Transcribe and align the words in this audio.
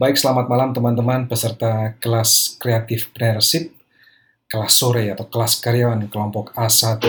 Baik, 0.00 0.16
selamat 0.16 0.48
malam 0.48 0.72
teman-teman 0.72 1.28
peserta 1.28 1.92
kelas 2.00 2.56
Creative 2.56 3.04
Entrepreneurship, 3.04 3.68
kelas 4.48 4.72
sore 4.72 5.12
atau 5.12 5.28
kelas 5.28 5.60
karyawan 5.60 6.08
kelompok 6.08 6.56
A1. 6.56 7.04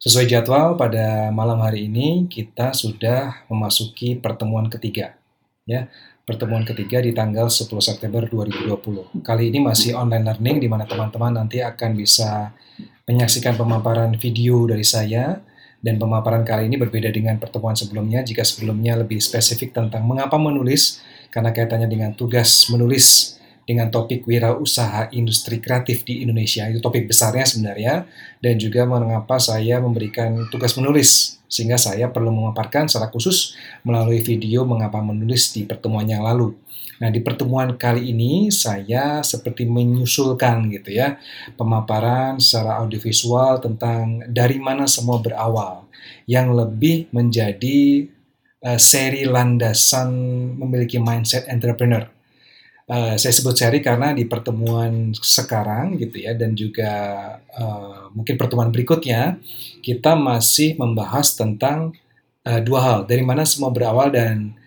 Sesuai 0.00 0.24
jadwal 0.24 0.72
pada 0.80 1.28
malam 1.28 1.60
hari 1.60 1.92
ini 1.92 2.24
kita 2.32 2.72
sudah 2.72 3.44
memasuki 3.44 4.16
pertemuan 4.16 4.72
ketiga. 4.72 5.20
Ya, 5.68 5.92
pertemuan 6.24 6.64
ketiga 6.64 7.04
di 7.04 7.12
tanggal 7.12 7.52
10 7.52 7.68
September 7.84 8.24
2020. 8.24 9.20
Kali 9.20 9.52
ini 9.52 9.60
masih 9.60 9.92
online 9.92 10.32
learning 10.32 10.64
di 10.64 10.72
mana 10.72 10.88
teman-teman 10.88 11.44
nanti 11.44 11.60
akan 11.60 11.92
bisa 11.92 12.56
menyaksikan 13.04 13.52
pemaparan 13.52 14.16
video 14.16 14.64
dari 14.64 14.88
saya 14.88 15.44
dan 15.84 16.00
pemaparan 16.00 16.40
kali 16.40 16.72
ini 16.72 16.80
berbeda 16.80 17.12
dengan 17.12 17.36
pertemuan 17.36 17.76
sebelumnya 17.76 18.24
jika 18.24 18.46
sebelumnya 18.48 18.96
lebih 18.96 19.20
spesifik 19.20 19.76
tentang 19.76 20.08
mengapa 20.08 20.40
menulis 20.40 21.04
karena 21.32 21.50
kaitannya 21.50 21.88
dengan 21.88 22.12
tugas 22.12 22.68
menulis 22.68 23.40
dengan 23.64 23.88
topik 23.88 24.26
wirausaha 24.28 25.08
industri 25.16 25.62
kreatif 25.62 26.04
di 26.04 26.22
Indonesia. 26.22 26.68
Itu 26.68 26.84
topik 26.84 27.08
besarnya 27.08 27.48
sebenarnya 27.48 28.04
dan 28.44 28.54
juga 28.60 28.84
mengapa 28.84 29.40
saya 29.40 29.80
memberikan 29.80 30.46
tugas 30.52 30.76
menulis 30.76 31.40
sehingga 31.48 31.76
saya 31.76 32.08
perlu 32.08 32.32
memaparkan 32.32 32.88
secara 32.88 33.12
khusus 33.12 33.56
melalui 33.84 34.24
video 34.24 34.64
mengapa 34.64 35.00
menulis 35.04 35.52
di 35.52 35.68
pertemuan 35.68 36.08
yang 36.08 36.24
lalu. 36.24 36.56
Nah, 37.02 37.10
di 37.10 37.18
pertemuan 37.18 37.74
kali 37.74 38.14
ini 38.14 38.48
saya 38.54 39.26
seperti 39.26 39.66
menyusulkan 39.66 40.70
gitu 40.70 40.94
ya, 40.94 41.18
pemaparan 41.58 42.38
secara 42.38 42.78
audiovisual 42.78 43.58
tentang 43.58 44.22
dari 44.30 44.62
mana 44.62 44.86
semua 44.86 45.18
berawal 45.18 45.82
yang 46.30 46.54
lebih 46.54 47.10
menjadi 47.10 48.06
uh, 48.62 48.78
seri 48.78 49.26
landasan 49.26 50.10
memiliki 50.56 50.96
mindset 51.02 51.50
entrepreneur. 51.50 52.06
Uh, 52.86 53.14
saya 53.14 53.30
sebut 53.30 53.54
seri 53.54 53.78
karena 53.78 54.10
di 54.10 54.26
pertemuan 54.26 55.14
sekarang 55.14 55.96
gitu 56.02 56.18
ya 56.18 56.34
dan 56.34 56.52
juga 56.58 56.92
uh, 57.54 58.10
mungkin 58.10 58.34
pertemuan 58.34 58.74
berikutnya 58.74 59.38
kita 59.80 60.18
masih 60.18 60.74
membahas 60.74 61.38
tentang 61.38 61.94
uh, 62.42 62.60
dua 62.60 62.80
hal 62.82 62.98
dari 63.06 63.22
mana 63.22 63.46
semua 63.46 63.70
berawal 63.70 64.10
dan 64.10 64.58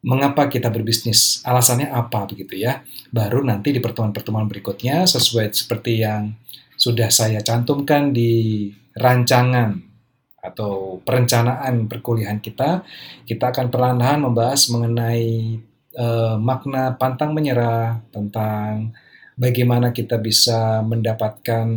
mengapa 0.00 0.48
kita 0.48 0.72
berbisnis, 0.72 1.44
alasannya 1.44 1.92
apa 1.92 2.24
begitu 2.24 2.64
ya. 2.64 2.80
Baru 3.12 3.44
nanti 3.44 3.72
di 3.76 3.80
pertemuan-pertemuan 3.84 4.48
berikutnya 4.48 5.04
sesuai 5.04 5.52
seperti 5.52 6.00
yang 6.00 6.32
sudah 6.80 7.12
saya 7.12 7.44
cantumkan 7.44 8.08
di 8.16 8.72
rancangan 8.96 9.89
atau 10.40 10.98
perencanaan 11.04 11.86
perkuliahan 11.86 12.40
kita, 12.40 12.82
kita 13.28 13.44
akan 13.52 13.68
perlahan-lahan 13.68 14.20
membahas 14.24 14.72
mengenai 14.72 15.60
uh, 15.96 16.36
makna 16.40 16.96
pantang 16.96 17.36
menyerah 17.36 18.00
tentang 18.10 18.92
bagaimana 19.36 19.92
kita 19.92 20.16
bisa 20.16 20.80
mendapatkan 20.84 21.68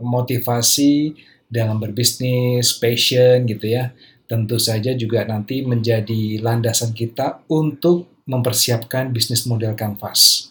motivasi 0.00 1.14
dalam 1.46 1.76
berbisnis, 1.82 2.78
passion 2.80 3.44
gitu 3.44 3.66
ya 3.68 3.92
tentu 4.32 4.56
saja 4.56 4.96
juga 4.96 5.28
nanti 5.28 5.60
menjadi 5.60 6.40
landasan 6.40 6.96
kita 6.96 7.44
untuk 7.52 8.24
mempersiapkan 8.24 9.12
bisnis 9.12 9.44
model 9.44 9.76
kanvas. 9.76 10.48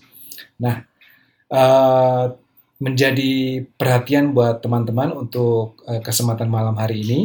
Nah, 0.61 0.85
uh, 1.50 2.30
menjadi 2.78 3.66
perhatian 3.66 4.38
buat 4.38 4.61
teman-teman 4.61 5.17
untuk 5.17 5.81
uh, 5.89 5.97
kesempatan 5.97 6.45
malam 6.45 6.78
hari 6.78 7.02
ini 7.02 7.19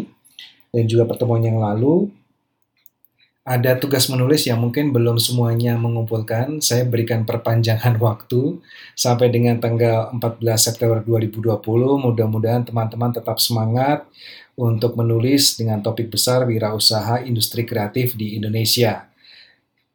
dan 0.75 0.84
juga 0.86 1.06
pertemuan 1.06 1.42
yang 1.42 1.59
lalu 1.59 2.11
ada 3.47 3.78
tugas 3.78 4.11
menulis 4.11 4.42
yang 4.50 4.59
mungkin 4.59 4.91
belum 4.91 5.22
semuanya 5.22 5.78
mengumpulkan. 5.78 6.59
Saya 6.59 6.83
berikan 6.83 7.22
perpanjangan 7.22 7.95
waktu 8.03 8.59
sampai 8.98 9.31
dengan 9.31 9.62
tanggal 9.62 10.11
14 10.19 10.42
September 10.59 10.98
2020. 11.06 11.62
Mudah-mudahan 12.11 12.67
teman-teman 12.67 13.14
tetap 13.14 13.39
semangat 13.39 14.03
untuk 14.59 14.99
menulis 14.99 15.54
dengan 15.54 15.78
topik 15.78 16.10
besar 16.10 16.43
wirausaha 16.43 17.22
industri 17.22 17.62
kreatif 17.62 18.19
di 18.19 18.34
Indonesia. 18.34 19.06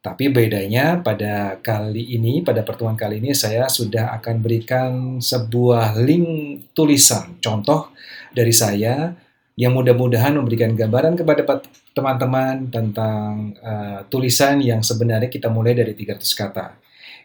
Tapi 0.02 0.32
bedanya 0.32 0.98
pada 0.98 1.60
kali 1.62 2.16
ini, 2.16 2.40
pada 2.42 2.64
pertemuan 2.64 2.98
kali 2.98 3.20
ini 3.22 3.36
saya 3.36 3.68
sudah 3.68 4.16
akan 4.18 4.36
berikan 4.40 4.90
sebuah 5.20 5.94
link 6.00 6.26
tulisan 6.74 7.38
contoh 7.38 7.92
dari 8.34 8.50
saya 8.50 9.14
yang 9.56 9.76
mudah-mudahan 9.76 10.32
memberikan 10.32 10.72
gambaran 10.72 11.18
kepada 11.20 11.60
teman-teman 11.92 12.72
tentang 12.72 13.52
uh, 13.60 14.00
tulisan 14.08 14.64
yang 14.64 14.80
sebenarnya 14.80 15.28
kita 15.28 15.52
mulai 15.52 15.76
dari 15.76 15.92
300 15.92 16.24
kata. 16.32 16.66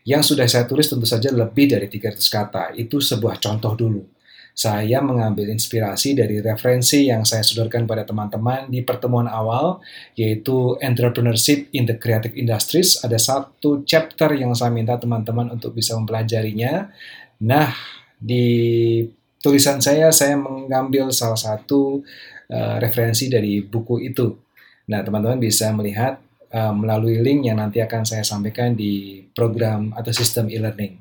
Yang 0.04 0.36
sudah 0.36 0.48
saya 0.48 0.64
tulis 0.68 0.88
tentu 0.88 1.08
saja 1.08 1.32
lebih 1.32 1.72
dari 1.72 1.88
300 1.88 2.20
kata. 2.28 2.64
Itu 2.76 3.00
sebuah 3.00 3.40
contoh 3.40 3.76
dulu. 3.76 4.04
Saya 4.58 5.06
mengambil 5.06 5.54
inspirasi 5.54 6.18
dari 6.18 6.42
referensi 6.42 7.06
yang 7.06 7.22
saya 7.22 7.46
sodorkan 7.46 7.86
pada 7.86 8.02
teman-teman 8.10 8.66
di 8.74 8.82
pertemuan 8.82 9.30
awal, 9.30 9.86
yaitu 10.18 10.74
Entrepreneurship 10.82 11.70
in 11.78 11.86
the 11.86 11.94
Creative 11.94 12.34
Industries. 12.34 12.98
Ada 13.06 13.22
satu 13.22 13.86
chapter 13.86 14.34
yang 14.34 14.58
saya 14.58 14.74
minta 14.74 14.98
teman-teman 14.98 15.54
untuk 15.54 15.78
bisa 15.78 15.94
mempelajarinya. 15.94 16.90
Nah, 17.46 17.70
di 18.18 19.06
tulisan 19.48 19.80
saya, 19.80 20.12
saya 20.12 20.36
mengambil 20.36 21.08
salah 21.16 21.40
satu 21.40 22.04
uh, 22.52 22.76
referensi 22.84 23.32
dari 23.32 23.64
buku 23.64 24.04
itu. 24.04 24.36
Nah, 24.92 25.00
teman-teman 25.04 25.40
bisa 25.40 25.72
melihat 25.72 26.20
uh, 26.52 26.76
melalui 26.76 27.24
link 27.24 27.48
yang 27.48 27.64
nanti 27.64 27.80
akan 27.80 28.04
saya 28.04 28.28
sampaikan 28.28 28.76
di 28.76 29.24
program 29.32 29.96
atau 29.96 30.12
sistem 30.12 30.52
e-learning. 30.52 31.00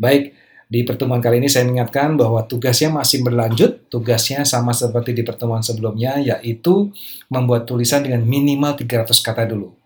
Baik, 0.00 0.32
di 0.72 0.88
pertemuan 0.88 1.20
kali 1.20 1.44
ini 1.44 1.52
saya 1.52 1.68
mengingatkan 1.68 2.16
bahwa 2.16 2.40
tugasnya 2.48 2.88
masih 2.88 3.20
berlanjut, 3.20 3.92
tugasnya 3.92 4.48
sama 4.48 4.72
seperti 4.72 5.12
di 5.12 5.20
pertemuan 5.20 5.60
sebelumnya, 5.60 6.16
yaitu 6.16 6.88
membuat 7.28 7.68
tulisan 7.68 8.00
dengan 8.00 8.24
minimal 8.24 8.72
300 8.80 9.12
kata 9.20 9.44
dulu 9.44 9.81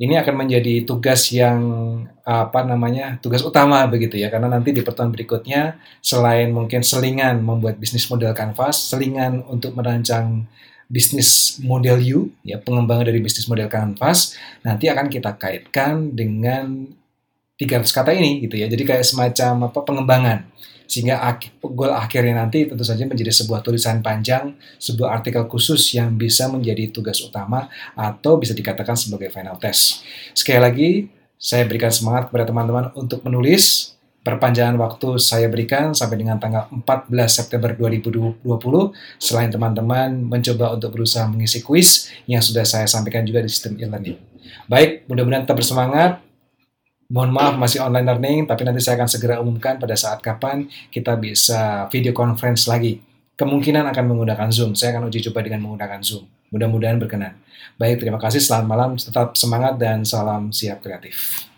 ini 0.00 0.16
akan 0.16 0.32
menjadi 0.32 0.88
tugas 0.88 1.28
yang 1.28 1.60
apa 2.24 2.64
namanya 2.64 3.20
tugas 3.20 3.44
utama 3.44 3.84
begitu 3.84 4.16
ya. 4.16 4.32
Karena 4.32 4.48
nanti 4.48 4.72
di 4.72 4.80
pertemuan 4.80 5.12
berikutnya 5.12 5.76
selain 6.00 6.48
mungkin 6.48 6.80
selingan 6.80 7.44
membuat 7.44 7.76
bisnis 7.76 8.08
model 8.08 8.32
kanvas 8.32 8.88
selingan 8.88 9.44
untuk 9.44 9.76
merancang 9.76 10.48
bisnis 10.90 11.60
model 11.62 12.02
U 12.02 12.20
ya 12.42 12.58
pengembangan 12.58 13.06
dari 13.06 13.22
bisnis 13.22 13.46
model 13.46 13.70
kanvas 13.70 14.34
nanti 14.66 14.90
akan 14.90 15.06
kita 15.06 15.38
kaitkan 15.38 16.16
dengan 16.18 16.90
300 17.60 17.84
kata 17.92 18.10
ini 18.16 18.40
gitu 18.48 18.56
ya 18.56 18.66
jadi 18.72 18.82
kayak 18.88 19.04
semacam 19.04 19.68
apa 19.68 19.78
pengembangan 19.84 20.38
sehingga 20.90 21.22
goal 21.62 21.94
akhirnya 21.94 22.42
nanti 22.42 22.66
tentu 22.66 22.82
saja 22.82 23.06
menjadi 23.06 23.30
sebuah 23.30 23.62
tulisan 23.62 24.02
panjang, 24.02 24.58
sebuah 24.82 25.22
artikel 25.22 25.46
khusus 25.46 25.94
yang 25.94 26.18
bisa 26.18 26.50
menjadi 26.50 26.90
tugas 26.90 27.22
utama 27.22 27.70
atau 27.94 28.42
bisa 28.42 28.58
dikatakan 28.58 28.98
sebagai 28.98 29.30
final 29.30 29.54
test. 29.62 30.02
Sekali 30.34 30.58
lagi, 30.58 30.90
saya 31.38 31.62
berikan 31.62 31.94
semangat 31.94 32.26
kepada 32.26 32.50
teman-teman 32.50 32.90
untuk 32.98 33.22
menulis. 33.22 33.94
Perpanjangan 34.20 34.76
waktu 34.76 35.16
saya 35.16 35.48
berikan 35.48 35.96
sampai 35.96 36.20
dengan 36.20 36.36
tanggal 36.36 36.68
14 36.68 37.08
September 37.24 37.72
2020 37.72 38.44
selain 39.16 39.48
teman-teman 39.48 40.12
mencoba 40.12 40.76
untuk 40.76 40.92
berusaha 40.92 41.24
mengisi 41.24 41.64
kuis 41.64 42.12
yang 42.28 42.44
sudah 42.44 42.68
saya 42.68 42.84
sampaikan 42.84 43.24
juga 43.24 43.40
di 43.40 43.48
sistem 43.48 43.80
e-learning. 43.80 44.20
Baik, 44.68 45.08
mudah-mudahan 45.08 45.48
tetap 45.48 45.56
bersemangat 45.56 46.20
Mohon 47.10 47.30
maaf 47.34 47.54
masih 47.58 47.82
online 47.82 48.06
learning, 48.06 48.38
tapi 48.46 48.62
nanti 48.62 48.78
saya 48.78 48.94
akan 49.02 49.10
segera 49.10 49.42
umumkan 49.42 49.82
pada 49.82 49.98
saat 49.98 50.22
kapan 50.22 50.70
kita 50.94 51.18
bisa 51.18 51.90
video 51.90 52.14
conference 52.14 52.70
lagi. 52.70 53.02
Kemungkinan 53.34 53.82
akan 53.90 54.04
menggunakan 54.14 54.48
Zoom. 54.54 54.78
Saya 54.78 54.94
akan 54.94 55.10
uji 55.10 55.26
coba 55.26 55.42
dengan 55.42 55.66
menggunakan 55.66 55.98
Zoom. 56.06 56.30
Mudah-mudahan 56.54 57.02
berkenan. 57.02 57.34
Baik, 57.74 57.98
terima 57.98 58.22
kasih. 58.22 58.38
Selamat 58.38 58.66
malam. 58.70 58.90
Tetap 58.94 59.34
semangat 59.34 59.74
dan 59.74 60.06
salam 60.06 60.54
siap 60.54 60.86
kreatif. 60.86 61.49